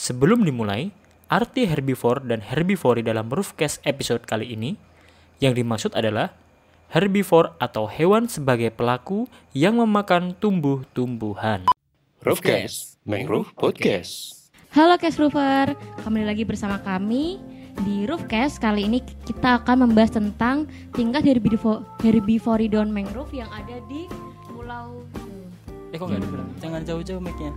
[0.00, 0.88] Sebelum dimulai,
[1.28, 4.72] arti herbivore dan herbivori dalam Roofcast episode kali ini
[5.44, 6.32] yang dimaksud adalah
[6.88, 11.68] herbivore atau hewan sebagai pelaku yang memakan tumbuh-tumbuhan.
[12.24, 14.48] Roofcast, Mangrove Podcast.
[14.72, 17.36] Halo Cash Roofer, kembali lagi bersama kami
[17.84, 18.56] di Roofcast.
[18.56, 20.64] Kali ini kita akan membahas tentang
[20.96, 24.08] tingkat herbivo herbivoridon mangrove yang ada di
[24.48, 25.04] Pulau
[25.92, 26.48] Eh kok nggak dibilang?
[26.56, 27.52] Jangan jauh-jauh mic-nya.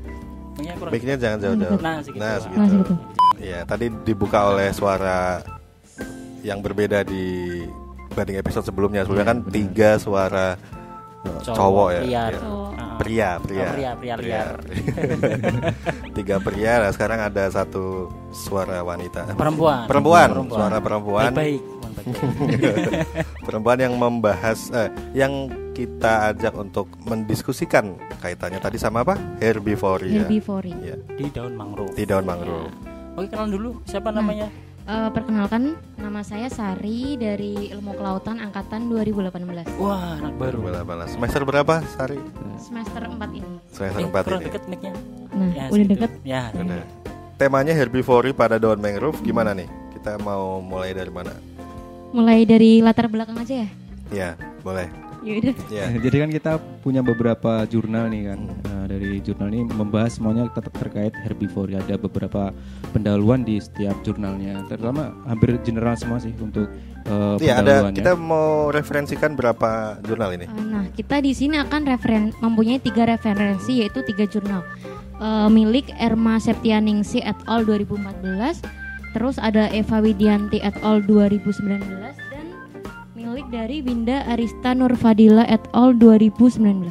[0.54, 0.92] Kurang.
[0.92, 1.80] Mic-nya jangan jauh-jauh.
[1.80, 2.20] Nah, segitu.
[2.20, 2.62] Nah, Nah, segitu.
[2.70, 2.94] segitu.
[3.38, 5.42] Iya, tadi dibuka oleh suara
[6.42, 7.60] yang berbeda di
[8.10, 9.04] banding episode sebelumnya.
[9.04, 10.56] Sebelumnya kan tiga suara
[11.24, 12.02] uh, Cowok, cowok ya.
[12.02, 12.32] liar.
[12.32, 12.40] Iya.
[12.40, 12.70] Cowok.
[12.74, 12.82] Ah.
[12.94, 13.66] Pria, pria.
[13.66, 14.50] Oh, pria, pria liar.
[16.18, 19.34] tiga pria, nah sekarang ada satu suara wanita.
[19.34, 19.90] Perempuan.
[19.90, 21.34] Perempuan, suara perempuan.
[21.34, 21.58] Baik-baik.
[21.58, 21.73] Baik-baik.
[23.46, 25.32] perempuan yang membahas eh, yang
[25.72, 30.24] kita ajak untuk mendiskusikan kaitannya tadi sama apa herbivori ya.
[30.24, 30.74] Herbivori.
[30.80, 31.94] Ya, Di daun mangrove.
[31.94, 32.70] di daun mangrove.
[33.14, 33.70] Oke, kenalan dulu.
[33.84, 34.22] Siapa Nah.
[34.22, 34.48] namanya?
[34.84, 35.64] Eh, perkenalkan,
[35.96, 39.64] nama saya Sari dari Ilmu Kelautan Angkatan 2018.
[39.78, 40.60] Wah, anak baru.
[40.62, 41.08] Balas-balas.
[41.10, 42.20] Semester berapa Sari?
[42.60, 43.64] Semester 4 ini.
[43.72, 44.48] Semester Eh, 4 kurang ini.
[44.50, 44.92] deket mic-nya.
[45.32, 46.12] Nah, Ya, udah deket.
[46.24, 46.42] Ya.
[46.52, 46.84] Udah.
[47.34, 49.72] Temanya herbivori pada daun mangrove gimana nih?
[49.94, 51.32] Kita mau mulai dari mana?
[52.14, 53.70] Mulai dari latar belakang aja ya.
[54.14, 54.30] Ya,
[54.62, 54.86] boleh.
[55.24, 55.56] Yaudah.
[55.72, 55.88] Ya.
[56.06, 56.52] Jadi kan kita
[56.84, 58.40] punya beberapa jurnal nih kan.
[58.70, 61.74] Nah, dari jurnal ini membahas semuanya ter- terkait herbivore.
[61.80, 62.54] Ada beberapa
[62.94, 64.62] pendahuluan di setiap jurnalnya.
[64.70, 66.70] Terutama hampir general semua sih untuk
[67.08, 70.46] uh, Iya, ada kita mau referensikan berapa jurnal ini?
[70.46, 74.62] Eh, Nah, kita di sini akan referen mempunyai tiga referensi yaitu tiga jurnal
[75.24, 78.60] Eh, milik Erma Septianingsi et al 2014,
[79.14, 81.80] terus ada Eva Widianti et al 2019
[82.28, 82.46] dan
[83.14, 86.90] milik dari Winda Arista Nurfadila et al 2019.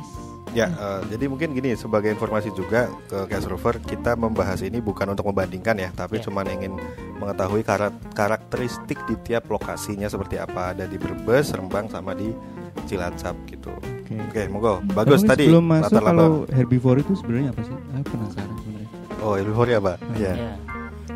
[0.53, 5.09] Ya, eh, jadi mungkin gini sebagai informasi juga ke Cast Rover kita membahas ini bukan
[5.09, 6.29] untuk membandingkan ya, tapi Ya.
[6.29, 6.77] cuman ingin
[7.17, 12.37] mengetahui karat- karakteristik di tiap lokasinya seperti apa ada di Brebes, Rembang sama di
[12.85, 13.73] Cilacap gitu.
[13.73, 14.13] Oke.
[14.29, 14.85] Oke, monggo.
[14.85, 17.73] Nah, Bagus mungkin tadi Sebelum masuk kalau herbivore itu sebenarnya apa sih?
[17.73, 18.89] Aku penasaran sebenarnya.
[19.25, 19.93] Oh, herbivore apa?
[20.15, 20.33] Ya.
[20.37, 20.53] Ya.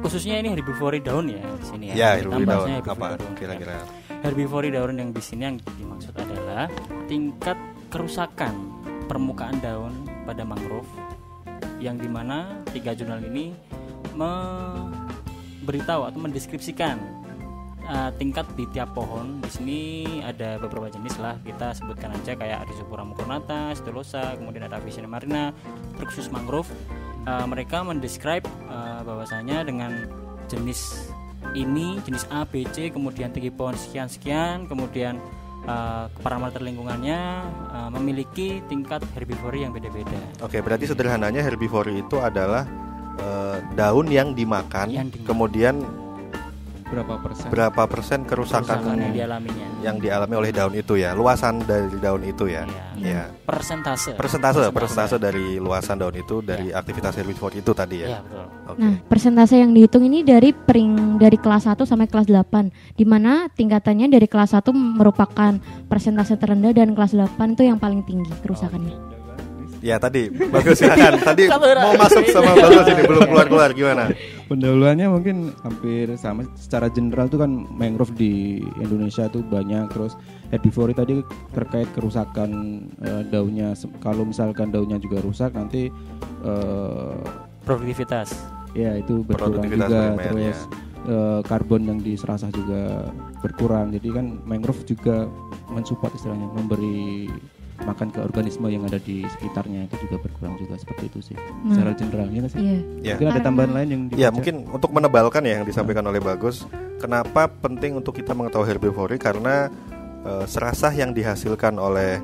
[0.03, 1.95] Khususnya ini herbivori daun ya di sini ya.
[1.95, 3.75] Ya, Kita herbivore daun apa herbivori kira-kira?
[4.23, 6.67] Herbivori daun yang di sini yang dimaksud adalah
[7.07, 7.59] tingkat
[7.89, 8.55] kerusakan
[9.06, 9.95] permukaan daun
[10.27, 10.89] pada mangrove
[11.79, 13.53] yang di mana tiga jurnal ini
[14.17, 16.97] memberitahu atau mendeskripsikan
[17.87, 19.39] uh, tingkat di tiap pohon.
[19.41, 19.81] Di sini
[20.25, 25.55] ada beberapa jenis lah kita sebutkan aja kayak Rhizopora mucornata, Stylosa, kemudian ada Avicennia marina,
[25.97, 26.69] Truxus mangrove.
[27.26, 30.06] Uh, mereka mendescribe uh, bahwasanya dengan
[30.47, 31.10] jenis
[31.59, 35.19] ini jenis A, B, C, kemudian tinggi pohon sekian sekian, kemudian
[35.66, 37.19] uh, parameter lingkungannya
[37.75, 40.19] uh, memiliki tingkat herbivori yang beda-beda.
[40.42, 42.62] Oke, berarti sederhananya herbivore itu adalah
[43.16, 45.26] eh, daun yang dimakan, Yang dimakan.
[45.26, 45.75] kemudian
[46.87, 47.47] Berapa persen?
[47.49, 49.67] berapa persen kerusakan Kerusakan yang dialaminya.
[49.83, 52.63] yang dialami oleh daun itu ya, luasan dari daun itu ya.
[52.95, 52.95] Iya.
[52.97, 53.23] Ya.
[53.43, 54.15] Persentase.
[54.15, 58.19] Persentase, persentase dari luasan daun itu dari aktivitas herbivore itu tadi Iya, ya.
[58.21, 58.45] betul.
[58.67, 58.79] Oke.
[58.79, 63.49] Nah, persentase yang dihitung ini dari pering dari kelas 1 sampai kelas 8 di mana
[63.49, 69.16] tingkatannya dari kelas 1 merupakan persentase terendah dan kelas 8 itu yang paling tinggi kerusakannya.
[69.84, 71.20] Ya tadi bagus silakan.
[71.20, 71.42] Tadi
[71.84, 74.09] mau masuk sama bagus ini belum keluar-keluar gimana?
[74.47, 80.14] Pendahuluannya mungkin hampir sama secara general tuh kan mangrove di Indonesia tuh banyak terus
[80.54, 81.19] herbivore tadi
[81.50, 82.50] terkait kerusakan
[83.03, 85.91] eh, daunnya kalau misalkan daunnya juga rusak nanti
[86.47, 87.16] eh,
[87.66, 88.31] Produktivitas.
[88.78, 90.54] ya itu berkurang juga primernya.
[90.54, 90.58] terus
[91.10, 93.10] eh, karbon yang diserasah juga
[93.43, 95.26] berkurang jadi kan mangrove juga
[95.75, 97.26] mensupport istilahnya memberi
[97.82, 101.75] makan ke organisme yang ada di sekitarnya itu juga berkurang juga seperti itu sih Nah,
[101.76, 102.76] secara general ya nggak sih iya.
[103.03, 103.14] Ya.
[103.14, 104.32] mungkin ada tambahan lain yang Ya dibaca?
[104.32, 106.64] mungkin untuk menebalkan ya yang disampaikan oleh Bagus,
[106.97, 109.69] kenapa penting untuk kita mengetahui herbivore karena
[110.22, 112.19] eh, serasah yang dihasilkan oleh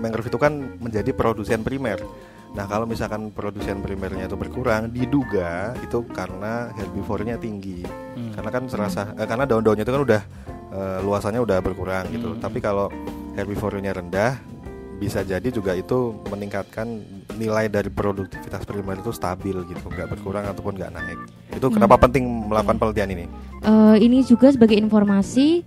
[0.00, 2.00] mangrove itu kan menjadi produsen primer.
[2.54, 7.82] Nah kalau misalkan produsen primernya itu berkurang, diduga itu karena herbivornya tinggi.
[8.14, 8.30] Hmm.
[8.30, 10.22] Karena kan serasah, eh, karena daun-daunnya itu kan udah
[10.70, 12.34] eh, luasannya udah berkurang gitu.
[12.34, 12.40] Hmm.
[12.40, 12.90] Tapi kalau
[13.34, 14.38] herbivornya rendah,
[14.94, 17.02] bisa jadi juga itu meningkatkan
[17.34, 21.18] nilai dari produktivitas primer itu stabil gitu, nggak berkurang ataupun nggak naik.
[21.50, 21.74] Itu Hmm.
[21.74, 23.24] kenapa penting melakukan penelitian ini?
[23.60, 25.64] Eh, ini juga sebagai informasi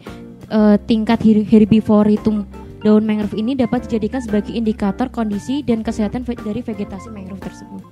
[0.47, 2.47] eh, tingkat her- herbivoritum
[2.79, 7.83] daun mangrove ini dapat dijadikan sebagai indikator kondisi dan kesehatan ve- dari vegetasi mangrove tersebut.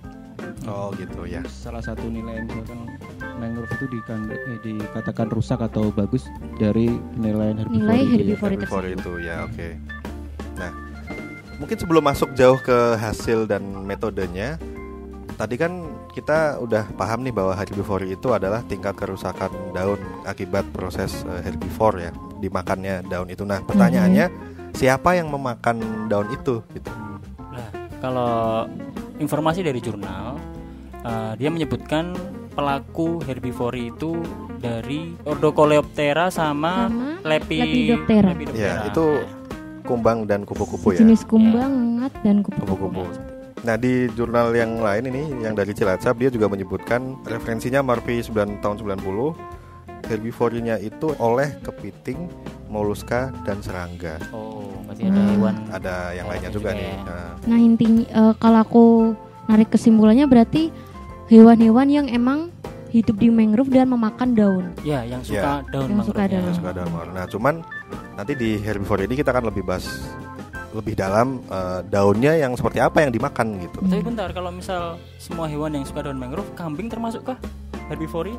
[0.66, 1.44] Oh gitu ya.
[1.46, 2.90] salah satu nilai misalkan
[3.36, 8.08] mangrove itu dikan- eh, dikatakan rusak atau bagus dari penilaian herbivore Nilai ya.
[8.10, 8.84] Herbivore tersebut.
[8.96, 9.68] itu ya oke.
[9.76, 9.95] Nah
[11.60, 14.60] mungkin sebelum masuk jauh ke hasil dan metodenya,
[15.36, 21.28] tadi kan kita udah paham nih bahwa herbivore itu adalah tingkat kerusakan daun akibat proses
[21.28, 23.44] eh, herbivore ya dimakannya daun itu.
[23.44, 24.32] Nah pertanyaannya
[24.72, 26.64] siapa yang memakan daun itu?
[26.72, 26.92] Gitu.
[27.52, 27.68] Nah,
[28.00, 28.68] kalau
[29.20, 30.40] informasi dari jurnal,
[31.04, 32.16] eh, dia menyebutkan
[32.56, 34.16] pelaku herbivore itu
[34.56, 38.32] dari Ordocoleoptera sama, Sama Lepi, Lepidoptera.
[38.56, 39.20] Ya itu
[39.86, 41.00] kumbang dan kupu-kupu ya.
[41.00, 43.06] Jenis kumbang, ngat, dan kupu-kupu.
[43.62, 48.34] Nah di jurnal yang lain ini yang dari Cilacap dia juga menyebutkan referensinya Marpi 9
[48.60, 49.34] tahun 90
[50.04, 52.30] herbivorinya itu oleh kepiting,
[52.68, 54.22] moluska dan serangga.
[54.30, 55.30] Oh, masih ada Hmm.
[55.32, 55.56] hewan.
[55.72, 56.86] Ada yang lainnya juga juga nih.
[56.86, 56.98] ya.
[57.02, 58.84] Nah, Nah intinya eh, kalau aku
[59.46, 60.70] narik kesimpulannya berarti
[61.28, 62.54] hewan-hewan yang emang
[62.90, 64.66] hidup di mangrove dan memakan daun.
[64.82, 66.30] Ya, yang suka daun Yang suka mangrove-nya.
[66.30, 66.46] daun.
[66.46, 67.08] yang suka daun.
[67.12, 67.56] Nah cuman
[68.16, 69.86] nanti di herbivore ini kita akan lebih bahas
[70.76, 73.80] lebih dalam eh, daunnya yang seperti apa yang dimakan gitu.
[73.80, 77.40] Tapi bentar, kalau misal semua hewan yang suka daun mangrove, kambing termasuk kah?
[77.88, 78.36] Herbivore?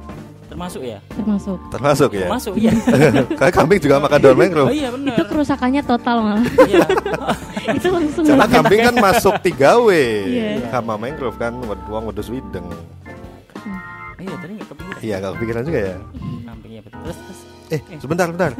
[0.46, 0.98] Termasuk ya?
[1.16, 1.58] Termasuk.
[1.72, 2.28] Termasuk ya.
[2.28, 2.70] Termasuk, iya.
[3.40, 4.70] Karena kambing juga makan daun Oh mangrove.
[4.70, 5.16] iya benar.
[5.16, 6.46] Itu kerusakannya total malah.
[6.68, 6.86] Iya.
[7.78, 8.24] itu langsung.
[8.28, 9.88] Karena kambing kan masuk 3W
[10.28, 10.70] Iya.
[10.70, 11.56] sama mangrove kan
[11.88, 12.68] wong wedus wideng.
[14.16, 14.98] Iya, tadi nggak kepikiran.
[15.02, 15.96] Iya, gak kepikiran juga ya.
[16.46, 16.98] Kambingnya betul.
[17.04, 18.52] Terus, terus Eh, sebentar, sebentar.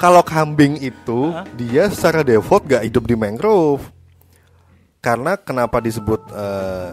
[0.00, 3.84] Kalau kambing itu dia secara default gak hidup di mangrove.
[5.04, 6.90] Karena kenapa disebut eh,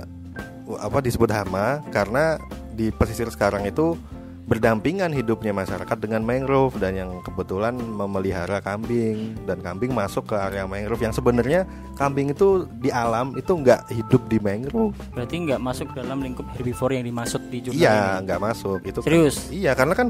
[0.75, 1.79] apa disebut hama?
[1.95, 2.35] Karena
[2.75, 3.95] di pesisir sekarang itu
[4.41, 10.65] berdampingan hidupnya masyarakat dengan mangrove dan yang kebetulan memelihara kambing dan kambing masuk ke area
[10.65, 14.97] mangrove yang sebenarnya kambing itu di alam itu nggak hidup di mangrove.
[15.11, 18.79] berarti nggak masuk dalam lingkup herbivore yang dimaksud di jurnal Iya, nggak masuk.
[18.83, 19.37] Itu kan- Serius?
[19.49, 20.07] Iya, karena kan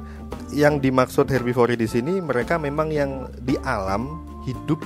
[0.49, 4.09] yang dimaksud herbivore di sini mereka memang yang di alam
[4.41, 4.81] hidup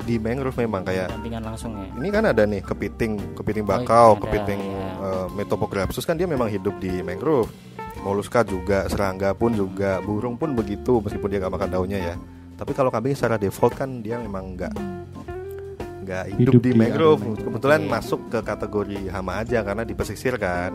[0.00, 1.90] di mangrove memang kayak Dampingan langsung ya.
[1.92, 4.86] ini kan ada nih kepiting, kepiting Oh, bakau, ada, kepiting iya.
[5.02, 7.50] eh, Metopograpsus kan dia memang hidup di mangrove.
[8.06, 12.14] Moluska juga, serangga pun juga, burung pun begitu meskipun dia nggak makan daunnya ya.
[12.54, 14.72] Tapi kalau kambing secara default kan dia memang nggak
[16.00, 17.22] nggak hidup, Hidup di, di mangrove.
[17.36, 17.90] Kebetulan Iya.
[17.90, 20.70] masuk ke kategori hama aja karena di pesisir kan.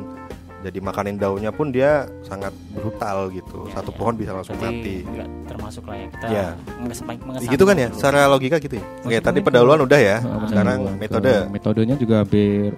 [0.61, 3.65] Jadi makanin daunnya pun dia sangat brutal gitu.
[3.65, 3.97] Ya, Satu ya.
[3.97, 5.25] pohon bisa langsung Berarti mati.
[5.47, 6.47] termasuk lah ya kita Iya.
[6.77, 7.97] mengesamping- mengesampingkan Gitu kan ya, dulu.
[7.97, 8.85] secara logika gitu ya.
[9.01, 10.17] Oke, tadi pendahuluan udah ya.
[10.21, 11.33] Oh, Sekarang metode.
[11.49, 12.77] Metodenya juga hampir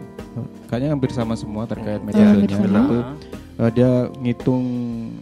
[0.65, 2.07] kayaknya hampir sama semua terkait Hmm.
[2.07, 2.56] metodenya.
[2.56, 2.79] sama.
[2.79, 2.97] Itu
[3.55, 4.63] eh, dia ngitung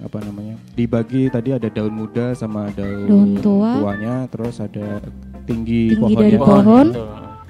[0.02, 0.56] apa namanya?
[0.72, 3.72] Dibagi tadi ada daun muda sama daun, Daun tua.
[3.78, 5.00] tuanya, terus ada
[5.44, 6.22] tinggi, Tinggi pohonnya.
[6.22, 6.88] dari pohon.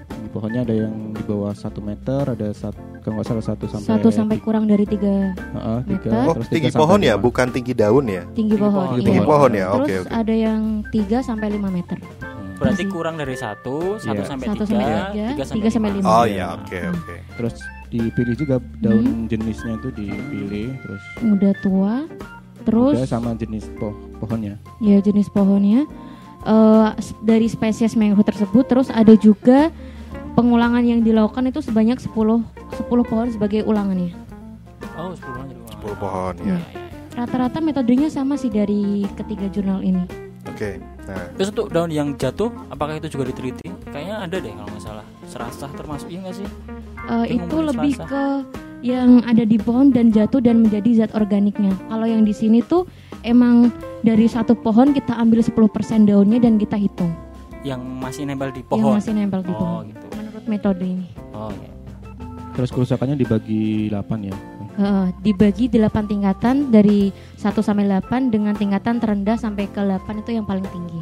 [0.07, 3.89] Tinggi pohonnya ada yang di bawah satu meter, ada satu kalau nggak salah satu sampai
[3.89, 6.22] Satu sampai kurang dari tiga Heeh, tiga, meter.
[6.24, 7.24] Oh, terus tinggi tiga pohon ya, lima.
[7.24, 8.24] bukan tinggi daun ya.
[8.31, 8.69] tinggi pohon.
[8.72, 8.94] pohon.
[8.94, 9.01] iya.
[9.04, 9.66] Tinggi pohon ya.
[9.68, 10.10] Terus Oke, oke.
[10.12, 11.98] ada yang 3 sampai 5 meter.
[12.56, 14.30] Berarti kurang dari satu, satu Iya.
[14.30, 16.06] sampai Satu tiga, sampai tiga, tiga tiga sampai lima.
[16.06, 16.38] Oh Iya.
[16.38, 17.16] ya, oke, oke.
[17.34, 17.54] Terus
[17.92, 19.28] dipilih juga daun Hmm.
[19.28, 21.94] jenisnya itu dipilih, terus Muda tua.
[22.62, 24.56] Terus muda sama jenis po- pohonnya.
[24.80, 25.84] ya jenis pohonnya
[26.42, 29.70] eh, s- dari spesies mangrove tersebut terus ada juga
[30.32, 32.42] pengulangan yang dilakukan itu sebanyak 10
[32.72, 34.14] 10 pohon sebagai ulangannya.
[34.94, 35.74] Oh, sepuluh jadi ulang.
[35.76, 36.58] 10 pohon Iya, ya.
[36.58, 36.80] iya.
[37.14, 40.06] Rata-rata metodenya sama sih dari ketiga jurnal ini.
[40.48, 40.80] Oke.
[41.04, 43.68] Nah, Terus untuk daun yang jatuh, apakah itu juga diteliti?
[43.92, 45.06] Kayaknya ada deh kalau nggak salah.
[45.24, 46.48] Serasah termasuk iya nggak sih?
[47.06, 48.24] Eh, Itu lebih ke
[48.82, 51.70] yang ada di pohon dan jatuh dan menjadi zat organiknya.
[51.86, 52.88] Kalau yang di sini tuh
[53.22, 53.70] emang
[54.01, 55.54] dari satu pohon kita ambil 10%
[56.04, 57.13] daunnya dan kita hitung
[57.62, 58.94] Yang masih nempel di yang pohon.
[58.98, 59.84] masih nempel di Oh, pohon.
[59.86, 60.06] gitu.
[60.18, 61.08] Menurut metode ini.
[61.32, 61.70] Oh, iya.
[62.51, 64.36] Terus kerusakannya dibagi 8 ya.
[64.74, 70.32] Eh, dibagi 8 tingkatan dari 1 sampai 8 dengan tingkatan terendah sampai ke 8 itu
[70.32, 71.00] yang paling tinggi.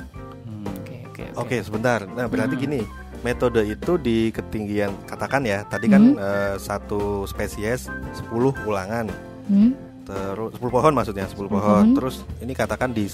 [1.30, 2.00] Hmm, Oke, oke, oke sebentar.
[2.06, 2.64] Nah, berarti Hmm.
[2.64, 2.82] gini,
[3.20, 6.20] metode itu di ketinggian katakan ya, tadi kan Hmm.
[6.20, 9.06] eh, satu spesies 10 ulangan.
[9.46, 9.74] Hmm?
[10.06, 11.62] Terus 10 pohon maksudnya, 10 10 pohon.
[11.62, 11.88] pohon.
[11.94, 13.06] Terus ini katakan di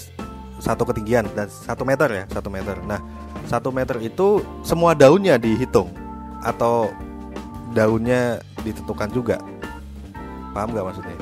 [0.55, 2.79] satu ketinggian dan satu meter ya, satu meter.
[2.81, 3.03] Nah,
[3.45, 5.91] satu meter itu semua daunnya dihitung
[6.39, 6.87] atau
[7.71, 9.37] daunnya ditentukan juga.
[10.55, 11.17] Paham nggak maksudnya?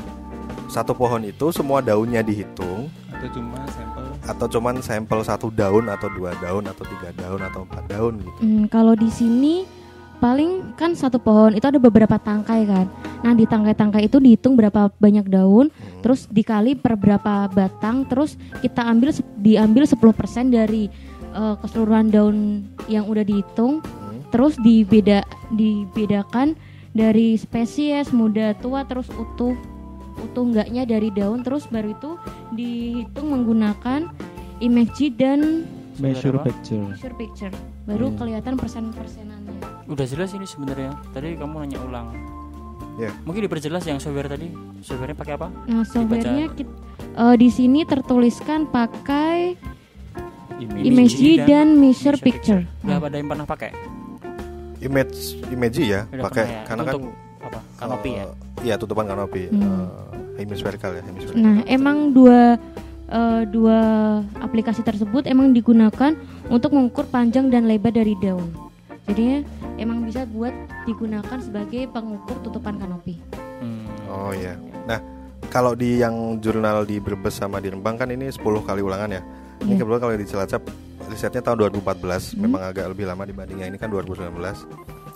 [0.70, 2.90] Satu pohon itu semua daunnya dihitung
[3.24, 7.64] Atau cuma sampel atau cuman sampel satu daun atau dua daun atau tiga daun atau
[7.64, 8.40] empat daun gitu.
[8.40, 9.64] Hmm, kalau di sini
[10.20, 12.88] paling kan satu pohon itu ada beberapa tangkai kan.
[13.24, 16.00] Nah di tangkai-tangkai itu dihitung berapa banyak daun, Hmm.
[16.04, 20.88] terus dikali per berapa batang, terus kita ambil diambil 10% dari
[21.34, 22.38] eh, keseluruhan daun
[22.88, 24.22] yang udah dihitung, Hmm.
[24.32, 26.56] terus dibeda dibedakan
[26.94, 29.58] dari spesies muda tua terus utuh
[30.24, 32.12] utuh enggaknya dari daun terus baru itu
[32.56, 34.08] dihitung menggunakan
[34.64, 35.68] image dan
[36.00, 36.50] measure apa?
[36.50, 36.88] picture.
[36.96, 37.54] picture picture
[37.84, 38.18] baru Hmm.
[38.18, 39.52] kelihatan persen persenannya
[39.84, 40.96] Udah jelas ini sebenarnya.
[41.12, 42.08] Tadi kamu nanya ulang.
[42.96, 43.12] Ya.
[43.28, 44.48] Mungkin diperjelas yang software tadi.
[44.80, 45.48] Softwarenya pakai apa?
[45.68, 49.60] Nah, softwarenya eh, di sini tertuliskan pakai
[50.64, 52.64] Imagery dan Measure Picture.
[52.88, 53.72] Udah pada yang pernah pakai?
[54.80, 56.64] Image Imagery ya, Udah pakai pernah ya?
[56.64, 57.60] karena Untuk kan apa?
[57.78, 58.24] Kanopi ya.
[58.24, 58.30] eh,
[58.64, 59.48] Iya, tutupan kanopi.
[59.48, 59.62] Hmm.
[59.62, 59.88] Eh,
[60.40, 61.40] hemispherical ya, hemispherical.
[61.40, 62.56] Nah, emang dua
[63.06, 63.80] eh, dua
[64.40, 66.16] aplikasi tersebut emang digunakan
[66.48, 68.48] untuk mengukur panjang dan lebar dari daun.
[69.04, 69.44] Jadinya
[69.76, 73.20] emang bisa buat digunakan sebagai pengukur tutupan kanopi.
[73.60, 73.84] Hmm.
[74.08, 74.56] Oh iya.
[74.84, 75.04] Nah,
[75.48, 79.22] kalau di yang jurnal di Brebes sama di Rembang kan ini 10 kali ulangan ya.
[79.60, 79.78] Ini Iya.
[79.78, 80.64] kebetulan kalau di Cilacap
[81.06, 82.48] risetnya tahun 2014, Hmm.
[82.48, 84.64] memang agak lebih lama dibanding yang ini kan 2019.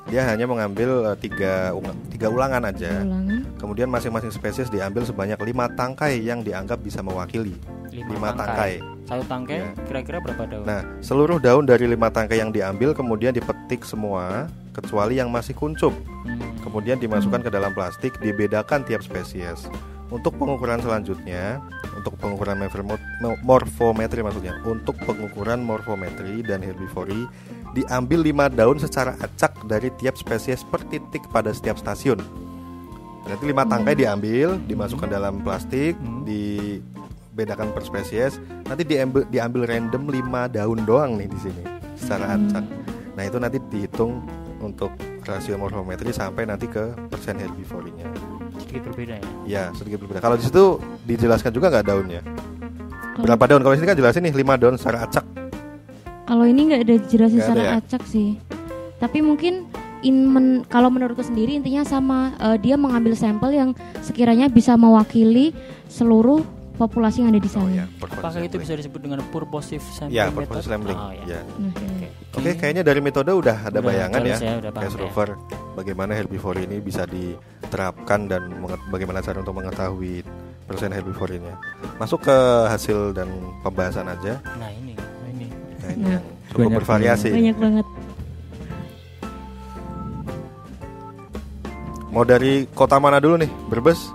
[0.07, 1.75] Dia hanya mengambil eh, tiga,
[2.07, 3.03] tiga ulangan aja.
[3.03, 3.43] Ulangan.
[3.59, 7.59] Kemudian masing-masing spesies diambil sebanyak lima tangkai yang dianggap bisa mewakili.
[7.91, 8.79] Lima tangkai.
[9.03, 9.71] Satu tangkai Ya.
[9.87, 10.63] kira-kira berapa daun?
[10.63, 15.95] Nah, seluruh daun dari lima tangkai yang diambil kemudian dipetik semua kecuali yang masih kuncup.
[16.23, 16.39] Hmm.
[16.63, 19.67] Kemudian dimasukkan ke dalam plastik, dibedakan tiap spesies.
[20.07, 21.59] Untuk pengukuran selanjutnya,
[21.91, 22.87] untuk pengukuran morfo-
[23.19, 27.27] mo- morfometri maksudnya, untuk pengukuran morfometri dan herbivori
[27.75, 32.19] diambil 5 daun secara acak dari tiap spesies per titik pada setiap stasiun.
[33.27, 36.23] Berarti lima tangkai diambil, dimasukkan dalam plastik, Hmm.
[36.23, 41.63] dibedakan per spesies, nanti diambil diambil random 5 daun doang nih di sini
[41.99, 42.63] secara acak.
[43.19, 44.23] Nah, itu nanti dihitung
[44.63, 44.95] untuk
[45.27, 48.07] rasio morfometri sampai nanti ke persen herbivorinya.
[48.63, 49.25] Sedikit berbeda ya.
[49.43, 50.23] Ya, sedikit berbeda.
[50.23, 52.21] Kalau di situ dijelaskan juga nggak daunnya?
[53.17, 53.61] Berapa daun?
[53.65, 55.25] Kalau di sini kan jelasin nih 5 daun secara acak.
[56.27, 57.71] Kalau ini nggak ada ada secara ya?
[57.79, 58.35] acak sih.
[58.97, 59.63] Tapi mungkin
[60.01, 63.69] in men- kalau menurutku sendiri intinya sama eh, dia mengambil sampel yang
[63.99, 65.55] sekiranya bisa mewakili
[65.87, 66.43] seluruh
[66.75, 67.73] populasi yang ada di Oh sana.
[67.73, 68.61] ya, purpose Apakah itu sampling.
[68.61, 70.37] bisa disebut dengan purposive sampling Ya, method?
[70.45, 70.93] purpose sampling.
[70.93, 71.25] Oh, ya.
[71.25, 71.41] Ya.
[71.57, 72.09] Nah, iya.
[72.29, 74.99] Oke, kayaknya dari metode udah ada Udah bayangan ya, jelas ya, udah paham ya.
[74.99, 75.29] Rover,
[75.73, 78.41] bagaimana herbivori ini bisa diterapkan dan
[78.87, 80.21] bagaimana cara untuk mengetahui
[80.63, 81.57] persen herbivorinya.
[81.97, 82.37] Masuk ke
[82.69, 83.25] hasil dan
[83.63, 84.37] pembahasan aja.
[84.53, 84.93] Nah ini,
[85.87, 86.03] nah ini.
[86.03, 87.29] Ini yang cukup Banyak bervariasi.
[87.31, 87.85] Banyak banget.
[92.11, 93.51] Mau dari kota mana dulu nih?
[93.69, 94.09] Brebes?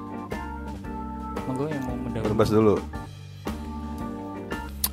[1.47, 2.27] Monggo yang mau mendahului.
[2.29, 2.75] Brebes dulu.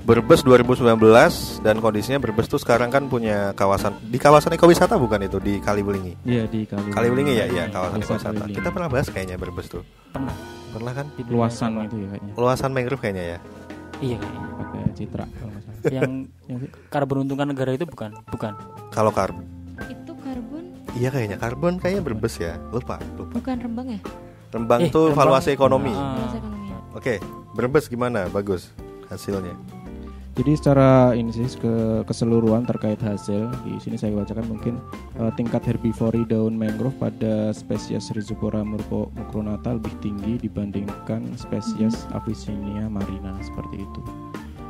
[0.09, 5.37] Brebes 2019 dan kondisinya Brebes tuh sekarang kan punya kawasan di kawasan ekowisata bukan itu
[5.37, 6.17] di Kalibelingi.
[6.25, 6.89] Iya di kali.
[6.89, 8.43] Kalibelingi ya, iya Iya, kawasan ekowisata.
[8.49, 9.85] Kita pernah bahas kayaknya Brebes tuh.
[10.09, 10.33] Pernah.
[10.69, 11.05] Pernah kan?
[11.29, 12.33] Luasan itu ya kayaknya.
[12.37, 13.39] Luasan mangrove kayaknya ya.
[13.99, 14.41] Iya kayaknya.
[14.55, 15.81] Pakai citra kalau nggak salah.
[15.89, 16.11] yang
[16.87, 18.53] karbon untungan negara itu bukan, bukan.
[18.89, 19.43] Kalau karbon,
[19.85, 20.63] Itu karbon
[20.93, 22.55] iya kayaknya karbon kayaknya Brebes ya.
[22.69, 23.31] Lupa, lupa.
[23.35, 23.99] bukan rembang ya?
[24.49, 25.19] Rembang Eh, tuh Rembang.
[25.29, 25.91] valuasi ekonomi.
[25.91, 26.31] Ah.
[26.31, 26.67] Ekonomi.
[26.91, 27.13] Oke,
[27.53, 28.25] Brebes gimana?
[28.27, 28.71] Bagus
[29.07, 29.53] hasilnya.
[30.37, 34.79] Jadi secara ini sih ke keseluruhan terkait hasil di sini saya bacakan mungkin
[35.19, 42.87] eh, tingkat herbivori daun mangrove pada spesies Rhizopora murpo- mucronata lebih tinggi dibandingkan spesies Avicennia
[42.87, 44.01] marina seperti itu.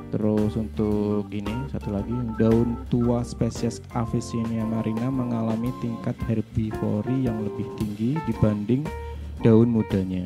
[0.09, 7.69] Terus untuk ini satu lagi daun tua spesies Avicennia marina mengalami tingkat herbivori yang lebih
[7.77, 8.89] tinggi dibanding
[9.45, 10.25] daun mudanya.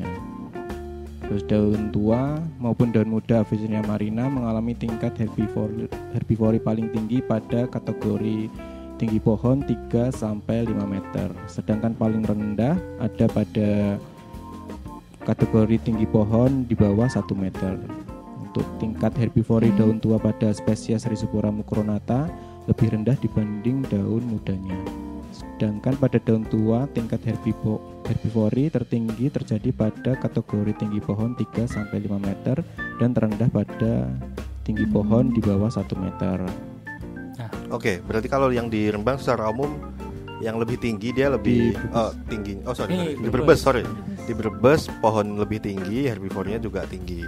[1.24, 7.64] Terus daun tua maupun daun muda Avicennia marina mengalami tingkat herbivori, herbivori paling tinggi pada
[7.64, 8.52] kategori
[9.00, 11.28] tinggi pohon 3 sampai 5 meter.
[11.48, 13.96] Sedangkan paling rendah ada pada
[15.24, 17.80] kategori tinggi pohon di bawah 1 meter.
[18.44, 19.78] Untuk tingkat herbivori Hmm.
[19.80, 22.30] daun tua pada spesies Rhizopora mucronata
[22.68, 24.78] lebih rendah dibanding daun mudanya.
[25.34, 32.04] Sedangkan pada daun tua tingkat herbivo- herbivori tertinggi terjadi pada kategori tinggi pohon 3 sampai
[32.06, 32.56] 5 meter
[33.02, 34.08] dan terendah pada
[34.62, 36.46] tinggi pohon di bawah 1 meter.
[37.72, 39.94] Oke, berarti kalau yang di Rembang secara umum
[40.38, 42.60] yang lebih tinggi dia lebih oh, tinggi.
[42.68, 43.18] Oh sorry, sorry.
[43.18, 43.34] di Brebes.
[43.34, 43.84] Brebes sorry.
[44.24, 47.24] Di Brebes pohon lebih tinggi, herbivorinya juga tinggi.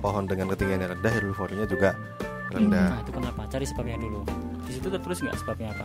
[0.00, 1.92] Pohon dengan ketinggian yang rendah, herbivorinya juga
[2.54, 2.88] rendah.
[2.96, 3.40] Nah itu kenapa?
[3.50, 4.22] Cari sebabnya dulu.
[4.66, 5.84] Di situ tertulis nggak sebabnya apa?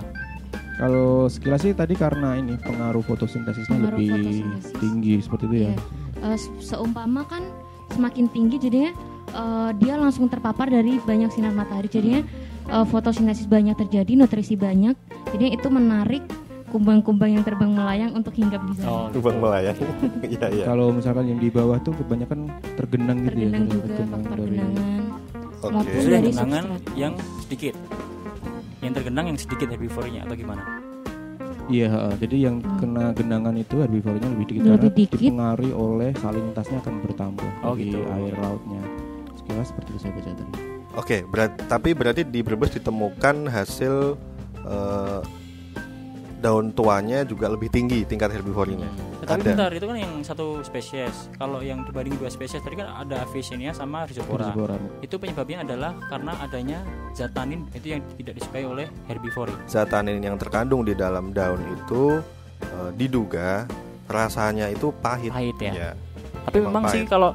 [0.73, 4.73] Kalau sekilas sih tadi karena ini pengaruh fotosintesisnya Pengaruh lebih fotosintesis.
[4.75, 5.61] tinggi seperti itu ya.
[5.61, 5.75] Iya.
[6.23, 7.43] Eh, se- seumpama kan
[7.91, 8.91] semakin tinggi jadinya
[9.31, 12.25] eh, dia langsung terpapar dari banyak sinar matahari jadinya
[12.67, 14.97] eh, fotosintesis banyak terjadi nutrisi banyak
[15.27, 16.23] jadinya itu menarik
[16.67, 19.75] kumbang-kumbang yang terbang melayang untuk hinggap di sana Oh, Lubang melayang.
[20.23, 20.63] Iya, iya.
[20.65, 23.69] Kalau misalkan yang di bawah tuh kebanyakan tergenang gitu tergenang ya.
[23.69, 25.01] juga tergenang faktor dari- genangan
[25.61, 25.69] Oke.
[25.69, 26.95] maupun Justru yang dari genangan substrat.
[26.95, 27.75] yang sedikit.
[28.81, 30.63] Yang tergenang yang sedikit herbivorinya atau gimana?
[31.69, 32.13] Iya, heeh.
[32.19, 32.77] jadi yang Hmm.
[32.77, 35.09] kena genangan itu herbivorinya lebih dikit Lebih karena dikit.
[35.15, 38.01] dipengaruhi oleh salinitasnya akan bertambah Oh, di gitu.
[38.03, 38.81] air lautnya.
[39.39, 40.53] Sekilas seperti itu saya baca tadi.
[40.91, 44.19] Oke, berat, tapi berarti di Brebes ditemukan hasil
[44.61, 45.19] eh,
[46.41, 48.89] daun tuanya juga lebih tinggi tingkat herbivorinya.
[49.21, 49.47] Tetapi Ada.
[49.47, 51.29] bentar, itu kan yang satu spesies.
[51.35, 54.03] Kalau yang dibanding dua spesies tadi kan ada Avicennia sama.
[54.03, 54.49] Rhizopora.
[54.99, 56.81] Itu penyebabnya adalah karena adanya
[57.11, 59.53] zat tanin itu yang tidak disukai oleh herbivori.
[59.65, 62.17] Zat tanin yang terkandung di dalam daun itu
[62.59, 63.69] eh, diduga
[64.05, 65.29] rasanya itu pahit.
[65.29, 65.71] Pahit ya.
[65.71, 65.91] Ya.
[66.41, 67.09] Tapi Emang memang sih pahit.
[67.09, 67.31] kalau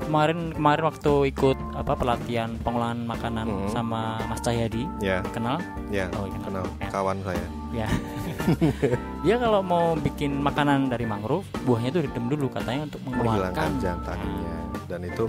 [0.00, 3.68] kemarin kemarin waktu ikut apa pelatihan pengolahan makanan Hmm.
[3.68, 6.38] sama Mas Cahyadi Ya, kenal ya, Oh, iya.
[6.40, 6.88] kenal Ya.
[6.88, 7.46] kawan saya.
[7.70, 7.86] ya
[9.24, 13.98] dia kalau mau bikin makanan dari mangrove buahnya itu direndam dulu katanya untuk Menghilangkan mengeluarkan
[14.02, 14.56] taninnya
[14.86, 15.24] dan itu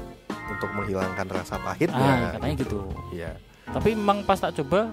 [0.51, 1.96] untuk menghilangkan rasa pahitnya.
[1.96, 2.80] ah katanya gitu
[3.12, 3.32] Iya.
[3.72, 4.91] tapi memang pas tak coba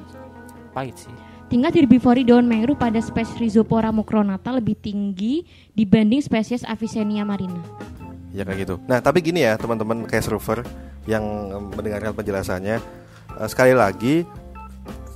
[0.70, 1.14] pahit sih
[1.48, 7.64] Tingkat herbivori daun mangrove pada spesies Rhizopora mucronata lebih tinggi dibanding spesies Avicennia marina.
[8.36, 8.76] Ya kayak gitu.
[8.84, 10.60] Nah tapi gini ya teman-teman case rover
[11.08, 11.24] yang
[11.72, 12.76] mendengarkan penjelasannya
[13.40, 14.28] eh, sekali lagi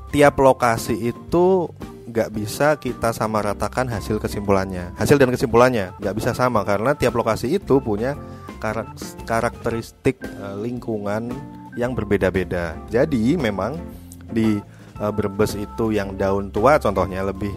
[0.09, 1.69] tiap lokasi itu
[2.13, 4.93] nggak bisa kita samaratakan hasil kesimpulannya.
[5.01, 8.13] Hasil dan kesimpulannya nggak bisa sama karena tiap lokasi itu punya
[8.61, 11.33] karak- karakteristik eh, lingkungan
[11.81, 12.77] yang berbeda-beda.
[12.93, 13.81] Jadi memang
[14.29, 14.61] di
[15.01, 17.57] eh, Brebes itu yang daun tua contohnya lebih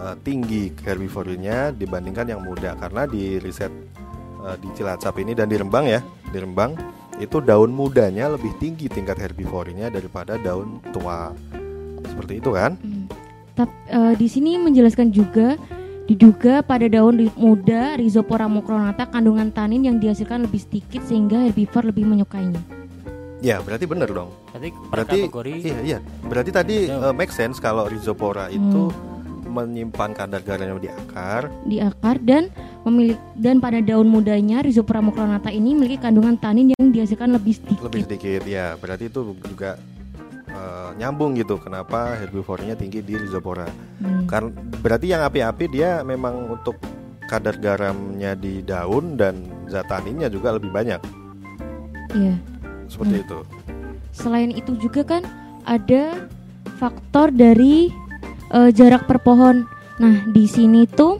[0.00, 3.70] eh, tinggi herbivorinya dibandingkan yang muda karena di riset
[4.42, 6.74] di Cilacap ini dan di Rembang ya di Rembang
[7.22, 11.30] itu daun mudanya lebih tinggi tingkat herbivorinya daripada daun tua
[12.02, 12.74] seperti itu kan
[13.62, 15.54] Tap- eh, di sini menjelaskan juga
[16.04, 22.02] diduga pada daun muda Rhizopora mucronata kandungan tanin yang dihasilkan lebih sedikit sehingga herbivor lebih
[22.04, 22.58] menyukainya.
[23.38, 26.98] ya berarti benar dong berarti berarti kategori iya iya berarti tadi Ya.
[27.00, 28.90] eh, make sense kalau Rhizopora itu
[29.44, 32.50] menyimpan kadar garamnya di akar di akar dan
[32.82, 37.82] memiliki dan pada daun mudanya Rhizopora mucronata ini memiliki kandungan tanin yang dihasilkan lebih sedikit.
[37.82, 39.74] lebih sedikit ya berarti itu juga
[40.62, 43.66] eh, nyambung gitu kenapa herbivorinya tinggi di Rhizopora
[43.98, 44.26] Hmm.
[44.26, 44.50] Karena
[44.82, 46.74] berarti yang api-api dia memang untuk
[47.26, 50.98] kadar garamnya di daun dan zat taninnya juga lebih banyak
[52.12, 52.34] Iya.
[52.90, 53.24] seperti Hmm.
[53.24, 53.38] itu.
[54.12, 55.22] Selain itu juga kan
[55.64, 56.26] ada
[56.76, 57.94] faktor dari
[58.52, 59.64] eh, jarak per pohon.
[59.96, 61.16] Nah, di sini tuh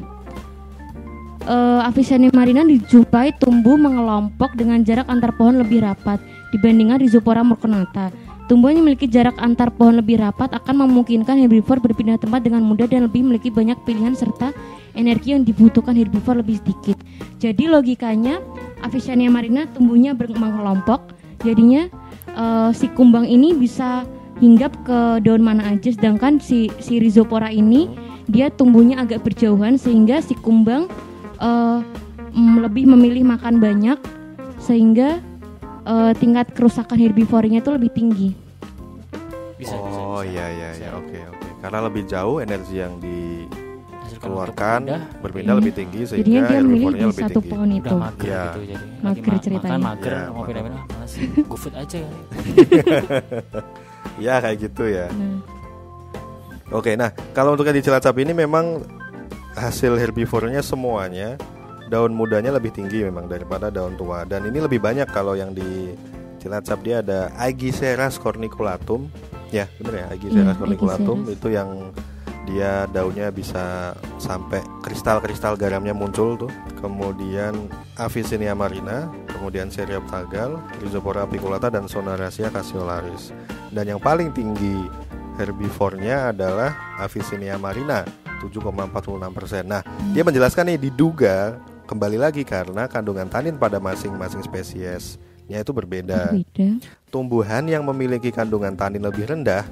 [1.43, 6.21] eh, Avicennia marina dijumpai tumbuh mengelompok dengan jarak antar pohon lebih rapat
[6.53, 8.13] dibandingkan Rhizopora mucronata.
[8.51, 12.91] Tumbuhan yang memiliki jarak antar pohon lebih rapat akan memungkinkan herbivor berpindah tempat dengan mudah
[12.91, 14.53] dan lebih memiliki banyak pilihan serta
[14.93, 17.01] energi yang dibutuhkan herbivor lebih sedikit.
[17.41, 18.43] Jadi logikanya
[18.83, 21.15] Avicennia marina tumbuhnya ber- mengelompok,
[21.47, 21.87] jadinya
[22.35, 24.05] eh, si kumbang ini bisa
[24.43, 27.87] hinggap ke daun mana aja, sedangkan si si Rhizopora ini
[28.27, 30.91] dia tumbuhnya agak berjauhan sehingga si kumbang
[31.39, 33.99] mm, lebih memilih makan banyak
[34.59, 35.23] sehingga
[35.85, 38.29] eh, tingkat kerusakan herbivorinya itu lebih tinggi.
[39.55, 40.29] bisa bisa, oh bisa.
[40.29, 40.81] iya iya Bisa.
[40.81, 41.47] iya oke oke.
[41.59, 43.49] Karena lebih jauh energi yang untuk
[44.85, 45.59] pindah, berpindah Hmm.
[45.59, 47.49] lebih tinggi Jadinya sehingga dia memilih herbivorinya di lebih satu tinggi.
[47.49, 47.85] pohon itu.
[47.85, 48.45] udah mager Iya.
[48.45, 49.73] gitu jadi Mager ma- ceritanya.
[49.73, 51.13] makan mager Iya, mau pindah-pindah malas
[51.49, 52.21] gofood aja kali.
[54.21, 55.07] Ya kayak gitu ya.
[55.09, 55.41] Nah,
[56.73, 58.83] Oke, nah kalau untuk yang di Cilacap ini memang
[59.53, 61.37] hasil herbivornya semuanya
[61.93, 64.25] daun mudanya lebih tinggi memang daripada daun tua.
[64.25, 65.93] Dan ini lebih banyak kalau yang di
[66.41, 69.13] Cilacap dia ada Aegiseras corniculatum.
[69.53, 71.19] Ya bener ya Aegiseras Iya, corniculatum.
[71.29, 71.37] Aegiseras.
[71.37, 71.71] itu yang
[72.43, 76.51] dia daunnya bisa sampai kristal-kristal garamnya muncul tuh.
[76.81, 77.69] Kemudian
[78.01, 83.37] Avicennia marina kemudian Serioptagal Rhizopora apiculata dan Sonaracia cassiolaris.
[83.69, 84.89] Dan yang paling tinggi
[85.39, 88.03] herbivornya adalah Avicennia marina
[88.43, 89.63] 7,46%.
[89.63, 96.33] Nah, dia menjelaskan nih diduga kembali lagi karena kandungan tanin pada masing-masing spesiesnya itu berbeda.
[96.33, 96.81] berbeda.
[97.09, 99.69] Tumbuhan yang memiliki kandungan tanin lebih rendah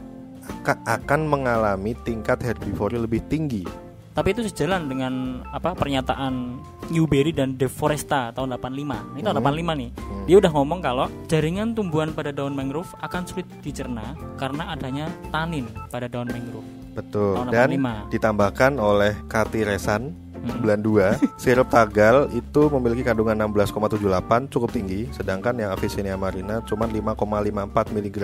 [0.61, 3.65] aka- akan mengalami tingkat herbivori lebih tinggi.
[4.11, 5.13] Tapi itu sejalan dengan
[5.49, 9.01] apa pernyataan Newbery dan De Foresta tahun 85.
[9.15, 9.47] Ini tahun Hmm.
[9.47, 9.91] 85 nih.
[10.27, 15.65] Dia udah ngomong kalau jaringan tumbuhan pada daun mangrove akan sulit dicerna karena adanya tanin
[15.89, 16.67] pada daun mangrove.
[16.91, 17.39] Betul.
[17.39, 18.11] Tahun Dan 85.
[18.11, 20.30] ditambahkan oleh Katiresan Hmm.
[20.41, 26.89] Bulan 2, sirup tagal itu memiliki kandungan 16,78 cukup tinggi, sedangkan yang Avicennia marina cuma
[26.89, 28.19] 5,54 mg.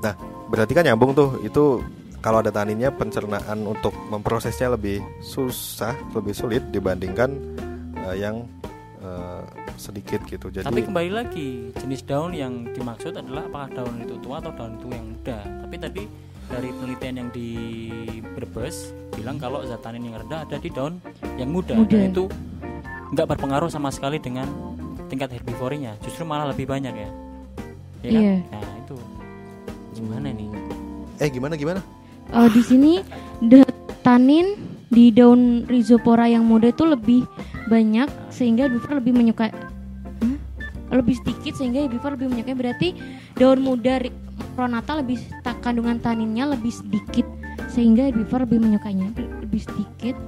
[0.00, 0.14] Nah,
[0.48, 1.84] berarti kan nyambung tuh itu
[2.18, 7.30] kalau ada taninnya pencernaan untuk memprosesnya lebih susah, lebih sulit dibandingkan
[8.10, 8.42] eh, yang
[8.98, 9.42] eh,
[9.78, 10.50] sedikit gitu.
[10.50, 14.74] Jadi Tapi kembali lagi jenis daun yang dimaksud adalah apakah daun itu tua atau daun
[14.76, 15.38] itu yang muda.
[15.62, 16.02] Tapi tadi
[16.48, 17.50] dari penelitian yang di
[18.38, 21.02] Brebes bilang kalau zat tanin yang rendah ada di daun
[21.34, 21.90] yang muda, Muda.
[21.90, 22.30] dan itu
[23.10, 24.46] nggak berpengaruh sama sekali dengan
[25.10, 27.10] tingkat herbivorinya, justru malah lebih banyak ya.
[28.06, 28.22] Ya kan?
[28.22, 28.34] Iya.
[28.54, 28.96] Nah itu
[29.98, 30.48] gimana nih?
[31.18, 31.80] eh gimana gimana?
[32.30, 33.02] Eh, di sini
[34.06, 34.54] tanin
[34.86, 37.26] di daun rhizopora yang muda itu lebih
[37.66, 39.50] banyak sehingga herbivore lebih menyukai
[40.88, 42.88] lebih sedikit sehingga herbivore lebih menyukai berarti
[43.34, 43.98] daun muda
[44.54, 47.26] pronata lebih ta- kandungan taninnya lebih sedikit
[47.78, 50.18] sehingga herbivore lebih menyukainya lebih sedikit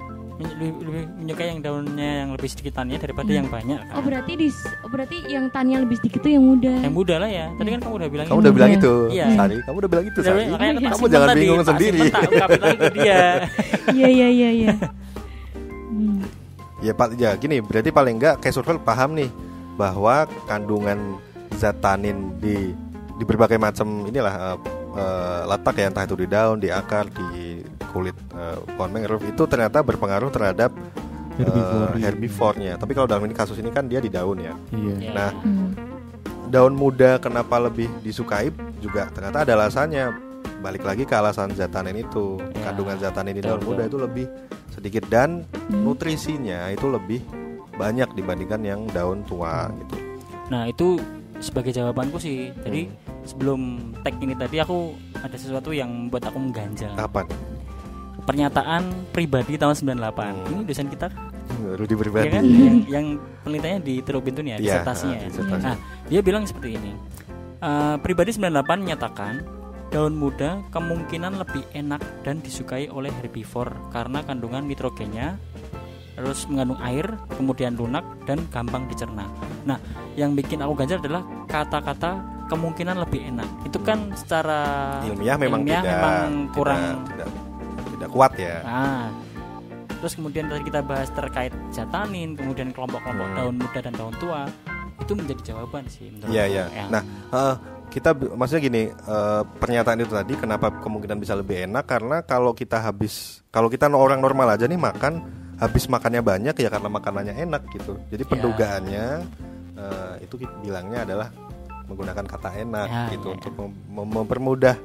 [0.40, 3.38] lebih, lebih menyukai yang daunnya yang lebih sedikit tannya daripada Hmm.
[3.42, 3.92] yang banyak kan?
[3.92, 4.48] oh berarti di
[4.80, 7.80] oh, berarti yang tannya lebih sedikit itu yang muda yang muda lah ya tadi kan
[7.82, 8.40] kamu udah bilang Kamu itu.
[8.40, 9.26] udah bilang itu, Iya.
[9.34, 9.56] Sari.
[9.60, 10.42] Kamu udah bilang itu, Sari.
[10.80, 12.00] Kamu jangan tadi, bingung sendiri.
[13.02, 13.20] iya
[13.90, 14.70] iya iya iya
[15.90, 16.22] Hmm.
[16.80, 19.28] Ya Pak, ya gini, berarti paling enggak kayak survival paham nih
[19.76, 21.18] bahwa kandungan
[21.52, 22.72] zat tanin di
[23.18, 24.58] di berbagai macam inilah eh,
[24.92, 29.42] eh, letak ya entah itu di daun, di akar, di kulit eh, pohon mangrove itu
[29.44, 30.70] ternyata berpengaruh terhadap
[31.36, 32.76] eh, herbivornya.
[32.76, 34.54] Tapi kalau dalam ini kasus ini kan dia di daun ya.
[34.70, 34.94] Iya.
[35.00, 35.10] Ya.
[35.12, 35.70] Nah, Hmm.
[36.48, 40.28] daun muda kenapa lebih disukai juga ternyata ada alasannya.
[40.60, 42.36] Balik lagi ke alasan zat tanin itu.
[42.52, 44.28] Ya, Kandungan zat tanin di daun muda itu lebih
[44.68, 45.82] sedikit dan Hmm.
[45.82, 47.24] nutrisinya itu lebih
[47.74, 49.96] banyak dibandingkan yang daun tua gitu.
[50.52, 51.00] Nah itu
[51.40, 52.52] sebagai jawabanku sih.
[52.60, 53.09] Jadi Hmm.
[53.24, 56.92] Sebelum tag ini tadi aku ada sesuatu yang membuat aku mengganjal.
[56.96, 57.26] Kapan?
[58.24, 59.96] Pernyataan pribadi tahun 98.
[59.96, 60.52] Hmm.
[60.54, 61.08] Ini dosen kita
[61.60, 62.28] Rudi ya pribadi.
[62.30, 63.06] kan yang, yang
[63.42, 65.18] penelitiannya di nih ya, Iya, disertasinya.
[65.18, 65.28] ah, ya.
[65.28, 65.64] disertasi.
[65.66, 65.76] Nah,
[66.08, 66.92] dia bilang seperti ini.
[67.60, 69.34] Eh, pribadi 98 menyatakan
[69.90, 75.36] daun muda kemungkinan lebih enak dan disukai oleh herbivore karena kandungan nitrogennya
[76.14, 79.24] terus mengandung air, kemudian lunak dan gampang dicerna.
[79.64, 79.80] Nah,
[80.20, 83.48] yang bikin aku ganjal adalah kata-kata kemungkinan lebih enak.
[83.62, 84.60] Itu kan secara
[85.06, 88.56] Ilmiah memang ilmiah tidak memang kurang tidak, tidak, tidak kuat ya.
[88.66, 89.06] Nah,
[90.02, 93.36] terus kemudian tadi kita bahas terkait jatanin, kemudian kelompok-kelompok Hmm.
[93.38, 94.50] daun muda dan daun tua,
[94.98, 96.64] itu menjadi jawaban sih menurut Iya iya.
[96.74, 96.84] Ya.
[96.90, 97.54] Nah, eh,
[97.90, 102.82] kita maksudnya gini, eh, pernyataan itu tadi kenapa kemungkinan bisa lebih enak karena kalau kita
[102.82, 105.22] habis kalau kita orang normal aja nih makan
[105.60, 107.98] habis makannya banyak ya karena makanannya enak gitu.
[108.10, 108.30] Jadi Ya.
[108.30, 109.06] pendugaannya
[109.80, 111.28] eh, itu bilangnya adalah
[111.90, 113.34] menggunakan kata enak Ya, gitu ya.
[113.34, 114.76] untuk mem- mem- mempermudah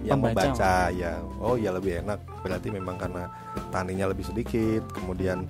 [0.00, 0.40] yang Pembaca.
[0.48, 1.12] membaca ya.
[1.36, 3.28] Oh ya lebih enak berarti memang karena
[3.68, 5.44] taninya lebih sedikit, kemudian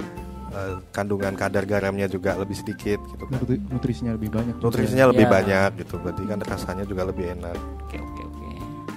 [0.49, 4.55] eh, kandungan kadar garamnya juga lebih sedikit gitu kan Nutri- nutrisinya lebih banyak.
[4.55, 4.65] juga.
[4.67, 5.31] nutrisinya lebih Ya.
[5.31, 8.47] banyak gitu berarti kan rasanya juga lebih enak Oke oke oke.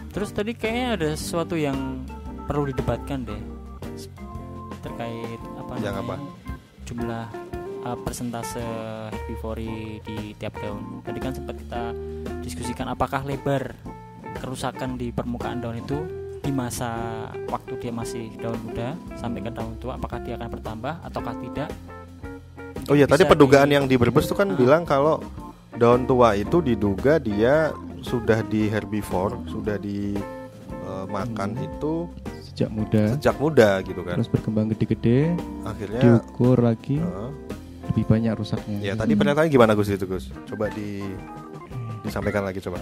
[0.09, 2.07] Terus tadi kayaknya ada sesuatu yang
[2.43, 3.41] perlu didebatkan deh
[4.81, 6.15] terkait apa Yang namanya, apa?
[6.83, 7.25] jumlah
[7.83, 8.61] uh, persentase
[9.09, 11.01] herbivori di tiap daun.
[11.01, 11.83] Tadi kan sempat kita
[12.39, 13.73] diskusikan apakah lebar
[14.33, 15.97] kerusakan di permukaan daun itu
[16.41, 16.89] di masa
[17.45, 21.69] waktu dia masih daun muda sampai ke daun tua apakah dia akan bertambah ataukah tidak?
[22.89, 24.57] oh iya tadi Bisa pendugaan di- yang di Brebes tuh kan Ah.
[24.57, 25.21] bilang kalau
[25.71, 27.69] daun tua itu diduga dia
[28.01, 31.67] sudah di herbivore sudah dimakan Hmm.
[31.67, 31.93] itu
[32.41, 37.29] Sejak muda sejak muda gitu kan terus berkembang gede-gede, akhirnya diukur lagi eh,
[37.89, 38.77] lebih banyak rusaknya.
[38.83, 39.89] ya tadi pernyataannya gimana Gus?
[39.89, 40.29] Itu Gus?
[40.45, 41.01] Coba di
[42.05, 42.81] disampaikan lagi coba.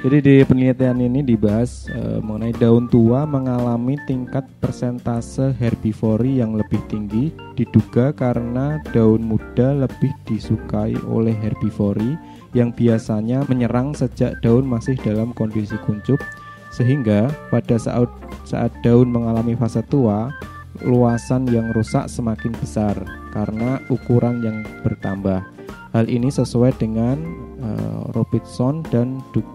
[0.00, 6.80] Jadi di penelitian ini dibahas eh, mengenai daun tua mengalami tingkat persentase herbivori yang lebih
[6.88, 12.16] tinggi diduga karena daun muda lebih disukai oleh herbivori
[12.56, 16.16] yang biasanya menyerang sejak daun masih dalam kondisi kuncup.
[16.72, 18.08] Sehingga pada saat
[18.48, 20.32] saat daun mengalami fase tua
[20.84, 22.96] luasan yang rusak semakin besar
[23.32, 25.44] karena ukuran yang bertambah.
[25.90, 27.18] Hal ini sesuai dengan
[27.58, 29.48] eh, Robertson dan Duke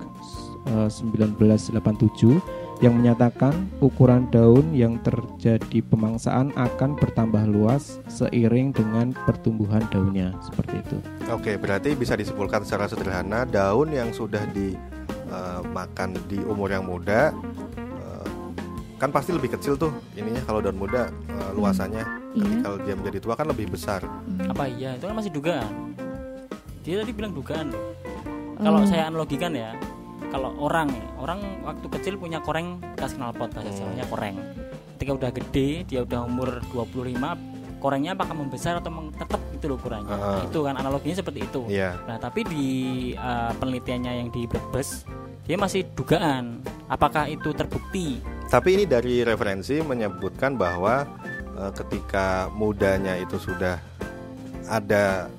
[0.68, 1.80] eh, 1987
[2.84, 10.84] yang menyatakan ukuran daun yang terjadi pemangsaan akan bertambah luas seiring dengan pertumbuhan daunnya seperti
[10.84, 10.98] itu.
[11.32, 17.85] Oke, berarti bisa disimpulkan secara sederhana daun yang sudah dimakan di umur yang muda eh,
[18.96, 22.04] kan pasti lebih kecil tuh ininya kalau daun muda eh, luasannya.
[22.36, 22.44] Iya.
[22.44, 24.02] Ketika dia menjadi tua kan lebih besar.
[24.04, 24.52] Hmm.
[24.52, 25.72] Apa iya itu kan masih dugaan.
[26.84, 27.74] Dia tadi bilang dugaan.
[27.74, 27.84] loh.
[28.56, 29.76] Kalau saya analogikan ya,
[30.32, 30.88] kalau orang
[31.20, 33.80] orang waktu kecil punya koreng bekas knalpot bahasa Hmm.
[33.84, 34.36] Jawanya koreng.
[34.96, 37.36] Ketika udah gede, dia udah umur 25,
[37.84, 40.08] korengnya apakah membesar atau tetap itu loh ukurannya.
[40.08, 40.40] Ah.
[40.40, 41.62] Nah, itu kan analoginya seperti itu.
[41.68, 42.00] Iya.
[42.08, 42.68] Nah, tapi di
[43.20, 45.04] uh, penelitiannya yang di Brebes,
[45.44, 48.24] dia masih dugaan apakah itu terbukti.
[48.46, 51.04] Tapi ini dari referensi menyebutkan bahwa
[51.58, 53.78] eh, ketika mudanya itu sudah
[54.70, 55.30] ada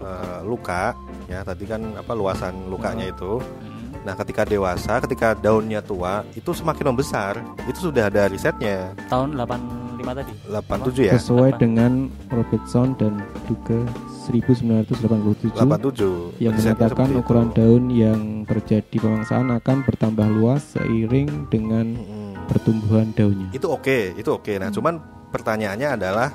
[0.00, 0.94] eh, luka,
[1.26, 3.42] ya tadi kan apa luasan lukanya itu.
[3.42, 3.74] Hmm.
[4.04, 7.40] Nah, ketika dewasa, ketika daunnya tua, itu semakin membesar.
[7.64, 8.92] Itu sudah ada risetnya.
[9.08, 10.32] Tahun 85 tadi.
[10.52, 11.12] 87 ya.
[11.16, 13.80] Sesuai dengan Robertson dan Duke
[14.28, 16.36] 1987 87.
[16.36, 17.56] yang Risetnya menyatakan seperti ukuran itu.
[17.56, 22.23] daun yang terjadi pemangsaan akan bertambah luas seiring dengan Mm-mm.
[22.46, 23.48] Pertumbuhan daunnya.
[23.50, 24.52] Itu oke, itu oke.
[24.60, 25.00] Nah, cuman
[25.34, 26.28] pertanyaannya adalah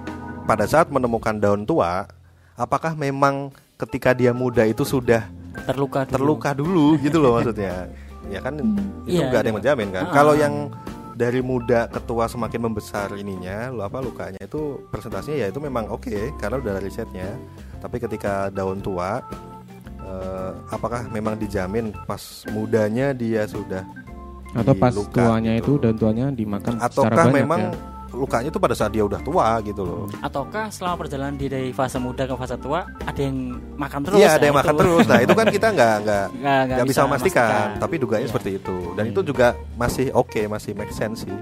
[0.43, 2.09] pada saat menemukan daun tua,
[2.57, 5.23] apakah memang ketika dia muda itu sudah
[5.69, 6.13] terluka dulu.
[6.13, 7.87] terluka dulu gitu loh maksudnya?
[8.29, 8.67] Ya kan itu
[9.09, 9.49] Iya, nggak ada iya.
[9.49, 10.03] yang menjamin kan.
[10.05, 10.13] Ah.
[10.13, 10.69] Kalau yang
[11.17, 15.89] dari muda ke tua semakin membesar ininya, lo apa lukanya itu persentasenya ya itu memang
[15.89, 17.25] oke karena udah ada risetnya.
[17.81, 19.25] Tapi ketika daun tua,
[20.05, 23.81] eh, apakah memang dijamin pas mudanya dia sudah
[24.51, 25.61] Atau pas diluka tuanya gitu?
[25.61, 27.71] itu dan tuanya dimakan secara ataukah banyak memang ya.
[28.11, 30.03] lukanya itu pada saat dia udah tua gitu loh?
[30.19, 33.37] ataukah selama perjalanan dia dari fase muda ke fase tua ada yang
[33.75, 34.81] makan terus Iya ada Nah, yang makan itu.
[34.81, 35.05] terus.
[35.05, 37.45] Nah itu kan kita nggak nggak Nggak- nggak nggak bisa memastikan.
[37.45, 37.67] memastikan.
[37.77, 38.31] Tapi dugaannya Iya.
[38.31, 38.75] seperti itu.
[38.93, 41.35] Dan itu juga masih oke, masih make sense sih.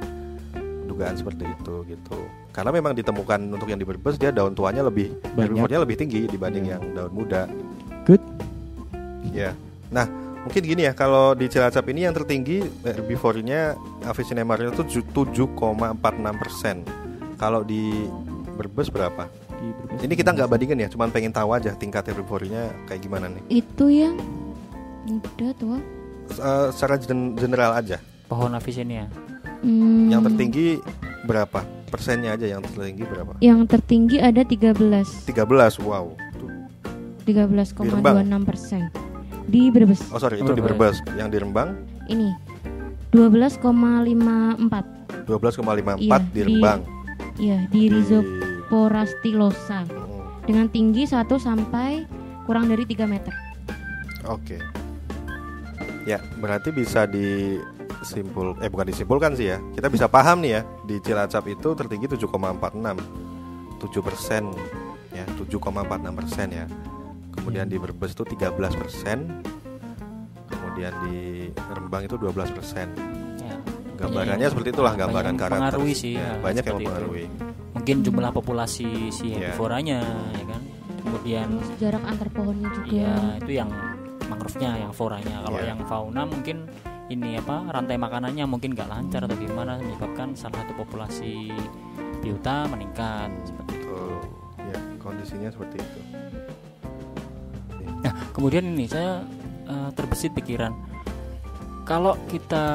[0.86, 2.17] Dugaan seperti itu gitu.
[2.50, 5.70] Karena memang ditemukan untuk yang di Brebes dia daun tuanya lebih Banyak.
[5.80, 6.74] lebih tinggi dibanding Iya.
[6.74, 7.48] yang daun muda.
[8.04, 8.20] Good.
[9.30, 9.56] Ya.
[9.88, 10.04] Nah
[10.47, 15.43] mungkin gini ya kalau di Cilacap ini yang tertinggi herbivornya Avicennia marina itu 7,46
[16.33, 16.88] persen.
[17.36, 18.07] Kalau di
[18.55, 19.27] Brebes berapa?
[19.27, 19.99] Di Brebes.
[20.01, 23.43] Ini kita nggak bandingin ya, cuman pengen tahu aja tingkat herbivorinya kayak gimana nih.
[23.53, 24.15] Itu yang
[25.03, 25.77] muda tua.
[26.29, 27.99] Eh, secara gen- general aja.
[28.23, 29.07] pohon Avicennia
[29.57, 30.67] Hmm, Yang tertinggi
[31.23, 31.60] berapa?
[31.88, 33.31] Persennya aja yang tertinggi berapa?
[33.39, 35.79] yang tertinggi ada 13 13.
[35.79, 36.13] Wow.
[36.36, 36.51] Tuh.
[37.23, 37.83] 13,26
[38.43, 38.81] persen
[39.47, 39.99] di Brebes.
[40.12, 40.99] Oh sorry, itu di Brebes.
[40.99, 41.15] Brebes.
[41.15, 41.69] Yang di Rembang
[42.07, 42.29] Ini
[43.10, 45.25] 12,54.
[45.25, 46.79] 12,54 Iya, di di- Rembang.
[47.38, 52.03] Iya, di Di- Rhizopora stilosa Mm, dengan tinggi 1 sampai
[52.43, 53.31] kurang dari 3 meter.
[54.25, 54.57] Oke.
[56.03, 59.57] Ya, berarti bisa disimpul eh bukan disimpulkan sih ya.
[59.71, 62.95] Kita bisa paham nih ya, di Cilacap itu tertinggi 7,46.
[63.77, 64.41] 7 persen
[65.12, 66.65] ya, 7,46 persen ya.
[67.47, 69.39] Kemudian di Brebes itu 13 persen.
[70.45, 72.91] Kemudian di Rembang itu 12 persen.
[73.39, 73.55] ya.
[73.95, 74.51] Gambarannya Iya.
[74.51, 75.79] seperti itulah gambaran karakter.
[75.79, 76.83] mempengaruhi sih, Ya, banyak yang itu.
[76.83, 77.25] mempengaruhi.
[77.69, 79.53] mungkin jumlah populasi si Iya.
[79.53, 79.99] herbivoranya
[80.33, 80.62] ya kan
[80.99, 82.89] kemudian Terus jarak antar pohonnya juga.
[82.91, 83.69] ya itu yang
[84.27, 85.67] mangrove-nya yang floranya kalau Iya.
[85.71, 86.57] yang fauna mungkin
[87.07, 91.47] ini apa rantai makanannya mungkin nggak lancar atau gimana menyebabkan salah satu populasi
[92.19, 93.88] biota meningkat seperti itu.
[93.88, 94.12] Betul.
[94.67, 95.99] Ya, kondisinya seperti itu.
[98.03, 99.23] Nah, kemudian ini saya
[99.65, 100.73] eh, terbesit pikiran
[101.83, 102.65] kalau kita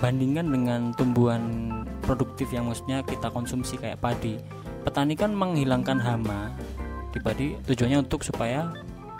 [0.00, 1.68] bandingkan dengan tumbuhan
[2.00, 4.40] produktif yang maksudnya kita konsumsi kayak padi,
[4.88, 6.48] petani kan menghilangkan hama
[7.12, 8.72] di padi tujuannya untuk supaya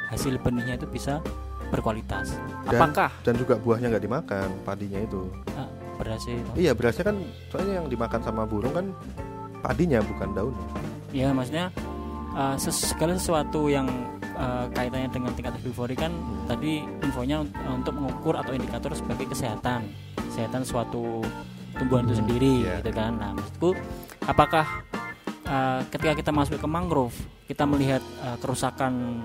[0.08, 1.20] hasil benihnya itu bisa
[1.68, 2.40] berkualitas.
[2.64, 5.28] Dan- Apakah Dan juga buahnya nggak dimakan, padinya itu.
[5.60, 5.68] ah,
[6.00, 6.40] berhasil?
[6.56, 7.16] Iya, berasnya kan
[7.52, 8.86] soalnya yang dimakan sama burung kan
[9.60, 10.66] padinya bukan daunnya.
[11.12, 11.68] Ya maksudnya
[12.32, 13.86] uh, segala sesuatu yang
[14.36, 16.12] uh, kaitannya dengan tingkat herbivori kan
[16.46, 19.88] tadi infonya un- untuk mengukur atau indikator sebagai kesehatan
[20.30, 21.22] kesehatan suatu
[21.74, 22.78] tumbuhan itu sendiri iya.
[22.78, 23.18] gitu kan.
[23.18, 23.74] Nah maksudku
[24.26, 24.66] apakah
[25.46, 29.22] uh, ketika kita masuk ke mangrove kita melihat uh, kerusakan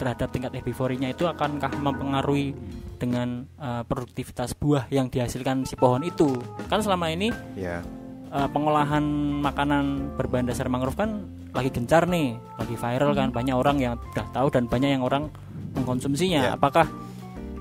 [0.00, 2.56] terhadap tingkat herbivorinya itu akankah mempengaruhi
[2.96, 6.40] dengan uh, produktivitas buah yang dihasilkan si pohon itu
[6.72, 7.84] kan selama ini Ya,
[8.30, 9.02] eh, pengolahan
[9.40, 14.26] makanan berbahan dasar mangrove kan lagi gencar nih, lagi viral kan, banyak orang yang udah
[14.30, 15.26] tahu dan banyak yang orang
[15.74, 16.40] mengkonsumsinya.
[16.46, 16.52] Ya.
[16.54, 16.86] Apakah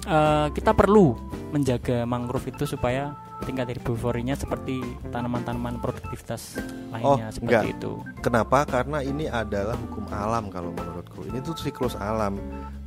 [0.06, 1.18] eh, kita perlu
[1.50, 6.60] menjaga mangrove itu supaya tingkat herbivorinya seperti tanaman-tanaman produktivitas
[6.92, 7.64] lainnya Oh, seperti enggak.
[7.80, 7.92] itu?
[8.20, 8.68] kenapa?
[8.68, 11.24] Karena ini adalah hukum alam kalau menurutku.
[11.24, 12.36] Ini tuh siklus alam.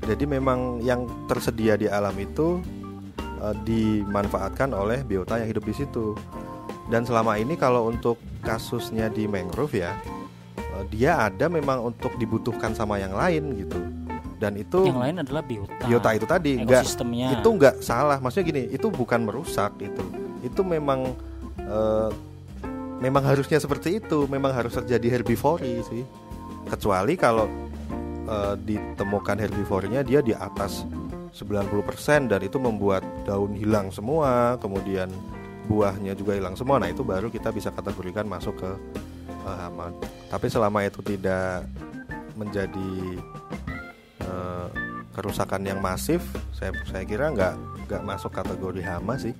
[0.04, 2.60] Jadi memang yang tersedia di alam itu
[3.40, 6.14] eh, dimanfaatkan oleh biota yang hidup di situ.
[6.90, 9.94] Dan selama ini kalau untuk kasusnya di mangrove ya,
[10.58, 13.78] eh, dia ada memang untuk dibutuhkan sama yang lain gitu.
[14.42, 15.84] Dan itu Yang lain adalah biota.
[15.86, 16.82] biota itu tadi enggak
[17.38, 18.18] itu nggak salah.
[18.18, 20.02] Maksudnya gini itu bukan merusak itu
[20.42, 21.14] itu memang
[21.62, 22.10] eh,
[22.98, 24.26] memang harusnya seperti itu.
[24.26, 26.02] Memang harus terjadi herbivori sih.
[26.66, 27.46] Kecuali kalau
[28.26, 30.82] eh, ditemukan herbivorinya dia di atas
[31.32, 34.58] 90% dan itu membuat daun hilang semua.
[34.58, 35.06] Kemudian
[35.66, 38.70] buahnya juga hilang semua nah itu baru kita bisa kategorikan masuk ke
[39.28, 39.94] eh, hama
[40.30, 41.66] tapi selama itu tidak
[42.34, 42.92] menjadi
[44.24, 44.68] eh,
[45.12, 46.24] kerusakan yang masif
[46.56, 47.54] saya saya kira nggak
[47.88, 49.36] nggak masuk kategori hama sih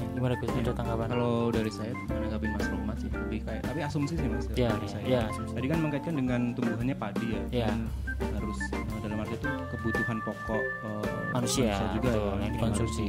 [0.00, 0.52] Ya, Gimana Gus?
[0.52, 1.06] Ada tanggapan?
[1.16, 4.44] Kalau dari saya menanggapi Mas Romat sih lebih kayak tapi asumsi sih Mas.
[4.52, 5.04] Ya, dari ya, saya.
[5.06, 5.52] ya, asumsi.
[5.56, 7.42] Tadi kan mengkaitkan dengan tumbuhannya padi ya.
[7.64, 7.70] Ya.
[8.20, 13.06] Dan harus eh, dalam arti itu kebutuhan pokok eh, Manusia, juga betul, ya, yang dikonsumsi.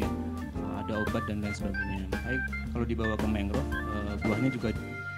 [0.82, 2.06] Ada obat dan lain sebagainya.
[2.10, 2.38] Tapi
[2.74, 4.70] kalau dibawa ke mangrove eh, buahnya juga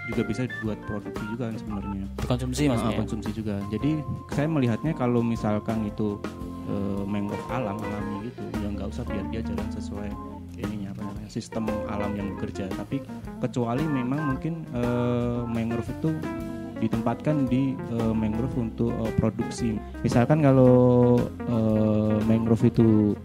[0.03, 2.05] juga bisa buat produksi juga kan sebenarnya.
[2.19, 2.97] Dikonsumsi Ah, maksudnya?
[2.99, 3.55] konsumsi juga.
[3.71, 3.91] Jadi
[4.29, 6.19] saya melihatnya kalau misalkan itu
[6.67, 10.09] eh, mangrove alam alami gitu, ya nggak usah biar dia jalan sesuai
[10.53, 12.67] ininya apa namanya sistem alam yang bekerja.
[12.69, 12.99] Tapi
[13.39, 16.11] kecuali memang mungkin eh, mangrove itu
[16.83, 19.79] ditempatkan di eh, mangrove untuk eh, produksi.
[20.03, 21.15] Misalkan kalau
[21.47, 23.15] eh, mangrove itu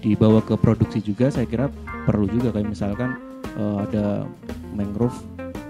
[0.00, 1.68] dibawa ke produksi juga, saya kira
[2.08, 3.16] perlu juga kayak misalkan
[3.56, 4.24] eh, ada
[4.74, 5.16] mangrove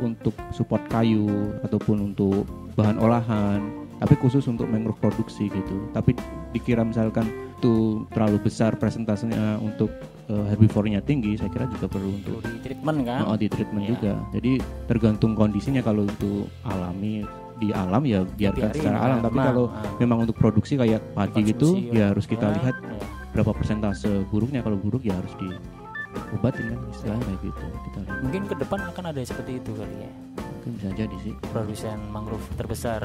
[0.00, 1.28] untuk support kayu
[1.62, 3.60] ataupun untuk bahan olahan
[4.00, 6.16] tapi khusus untuk mangrove produksi gitu tapi
[6.56, 7.28] dikira misalkan
[7.60, 9.92] itu terlalu besar presentasenya untuk
[10.32, 13.90] uh, herbivornya tinggi saya kira juga perlu untuk di treatment kan oh, di treatment Iya.
[13.92, 14.52] juga jadi
[14.88, 17.28] tergantung kondisinya kalau itu alami
[17.60, 19.04] di alam ya biarkan Biarin, secara ya.
[19.04, 19.84] alam tapi Nah, kalau ah.
[20.00, 22.96] memang untuk produksi kayak padi gitu ya harus kita ya, lihat ya.
[23.34, 24.60] Berapa persentase buruknya.
[24.62, 27.64] Kalau buruk ya harus diobatin kan istilahnya kayak gitu.
[27.90, 28.18] Kita lihat.
[28.26, 30.10] Mungkin ke depan akan ada seperti itu kali ya.
[30.38, 31.34] Mungkin bisa jadi sih.
[31.50, 33.02] Produsen mangrove terbesar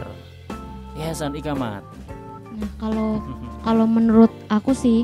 [0.96, 1.84] Yayasan Ikamat.
[2.56, 3.20] Nah, kalau
[3.68, 5.04] kalau menurut aku sih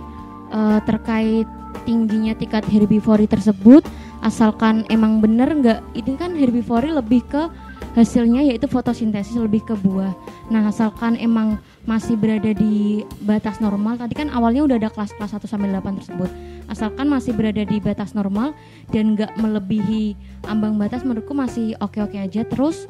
[0.51, 1.47] eh, terkait
[1.87, 3.81] tingginya tingkat herbivori tersebut
[4.21, 7.49] asalkan emang bener nggak ini kan herbivori lebih ke
[7.97, 10.13] hasilnya yaitu fotosintesis lebih ke buah.
[10.47, 13.97] Nah, asalkan emang masih berada di batas normal.
[13.97, 16.29] Tadi kan awalnya udah ada kelas-kelas 1 sampai 8 tersebut.
[16.69, 18.53] Asalkan masih berada di batas normal
[18.93, 20.15] dan nggak melebihi
[20.47, 22.45] ambang batas menurutku masih oke-oke aja.
[22.45, 22.85] Terus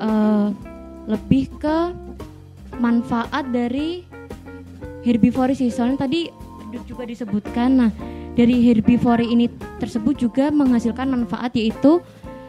[0.00, 0.48] eh,
[1.06, 1.92] lebih ke
[2.80, 4.06] manfaat dari
[5.02, 6.30] herbivori sih soalnya tadi
[6.88, 7.90] juga disebutkan nah
[8.32, 12.00] dari herbivori ini tersebut juga menghasilkan manfaat yaitu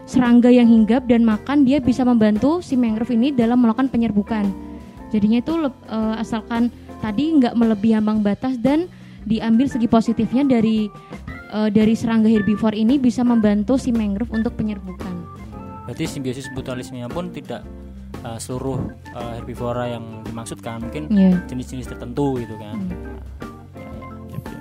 [0.07, 4.47] serangga yang hinggap dan makan dia bisa membantu si mangrove ini dalam melakukan penyerbukan
[5.13, 8.89] jadinya itu eh, asalkan tadi nggak melebihi ambang batas dan
[9.23, 10.89] diambil segi positifnya dari
[11.53, 15.13] eh, dari serangga herbivore ini bisa membantu si mangrove untuk penyerbukan
[15.85, 17.59] berarti simbiosis mutualismenya pun tidak
[18.23, 18.79] uh, seluruh
[19.11, 21.43] uh, herbivora yang dimaksudkan mungkin Iya.
[21.43, 22.87] jenis-jenis tertentu gitu kan Hmm.
[24.31, 24.59] Ya, ya.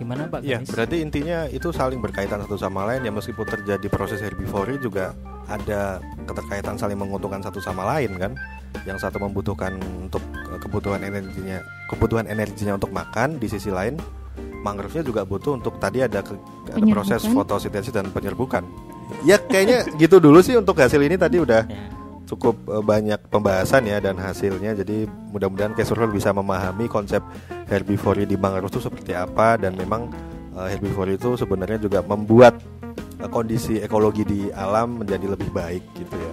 [0.00, 0.72] gimana Pak Iya, Ganis?
[0.72, 5.12] berarti intinya itu saling berkaitan satu sama lain ya meskipun terjadi proses herbivori juga
[5.44, 8.32] ada keterkaitan saling menguntungkan satu sama lain kan.
[8.82, 13.96] Yang satu membutuhkan untuk eh, kebutuhan energinya, kebutuhan energinya untuk makan, di sisi lain
[14.60, 18.64] mangrove-nya juga butuh untuk tadi ada, ke- ada proses fotosintesis dan penyerbukan.
[19.20, 21.92] Ya kayaknya gitu dulu sih untuk hasil ini tadi udah Ya.
[22.24, 27.20] cukup eh, banyak pembahasan ya dan hasilnya jadi mudah-mudahan Kesurul bisa memahami konsep
[27.66, 30.08] herbivori di mangrove itu seperti apa dan memang
[30.54, 32.56] eh, herbivori itu sebenarnya juga membuat
[33.26, 36.32] kondisi ekologi di alam menjadi lebih baik gitu ya.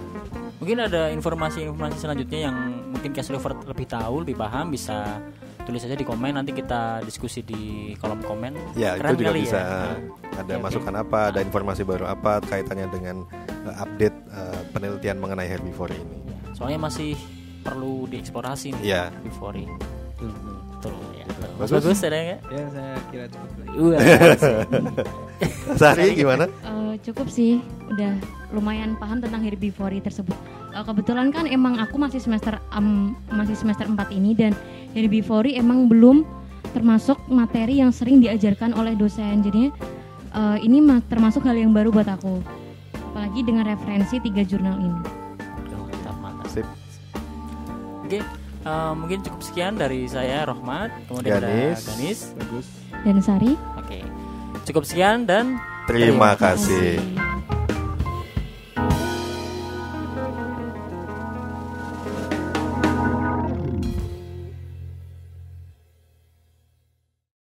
[0.62, 2.54] Mungkin ada informasi-informasi selanjutnya yang
[2.94, 5.18] mungkin Cast River lebih tahu, lebih paham bisa
[5.66, 8.78] tulis saja di komen nanti kita diskusi di kolom komen.
[8.78, 9.98] Ya Keren itu juga kali bisa ya.
[10.38, 10.62] ada oke.
[10.62, 16.18] masukan apa, ada informasi baru apa kaitannya dengan eh, update eh, penelitian mengenai herbivori ini.
[16.54, 17.18] Soalnya masih
[17.66, 19.02] perlu dieksplorasi nih Iya.
[19.10, 19.66] herbivori.
[20.78, 21.26] Betul ya.
[21.58, 21.90] Mas Bagus.
[21.90, 22.40] bagus ada nggak?
[22.54, 24.00] ya saya kira cukup lagi Wah,
[25.82, 26.44] Sari gimana?
[26.92, 27.56] Eh, cukup sih,
[27.88, 28.20] udah
[28.52, 30.36] lumayan paham tentang herbivori tersebut.
[30.70, 34.52] Eh, kebetulan kan emang aku masih semester em, masih semester 4 ini dan
[34.92, 36.28] herbivori emang belum
[36.76, 39.40] termasuk materi yang sering diajarkan oleh dosen.
[39.40, 39.72] Jadi
[40.32, 42.44] eh, ini ma- termasuk hal yang baru buat aku.
[43.08, 45.00] Apalagi dengan referensi tiga jurnal ini.
[45.72, 46.48] mantap mantap.
[46.52, 46.68] Sip.
[48.04, 51.80] Oke, eh, mungkin cukup sekian dari saya Rohmat, kemudian Ganis.
[51.80, 52.20] ada Ganis.
[52.36, 52.66] bagus
[53.02, 54.04] Dan Sari, Oke,
[54.64, 55.58] cukup sekian dan
[55.90, 56.98] Terima terima kasih.
[57.02, 57.31] kasih.